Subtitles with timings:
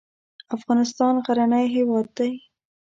[0.55, 2.31] افغانستان غرنی هېواد دی.